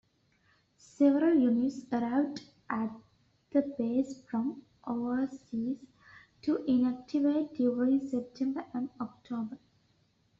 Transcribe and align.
Several 0.77 1.35
units 1.37 1.85
arrived 1.91 2.41
at 2.71 2.89
the 3.51 3.61
base 3.77 4.19
from 4.23 4.63
overseas 4.83 5.77
to 6.41 6.57
inactivate 6.67 7.55
during 7.55 8.07
September 8.07 8.65
and 8.73 8.89
October. 8.99 9.59